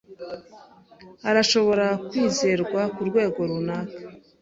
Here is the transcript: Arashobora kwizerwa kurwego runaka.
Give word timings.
Arashobora 1.29 1.85
kwizerwa 2.07 2.81
kurwego 2.95 3.39
runaka. 3.49 4.01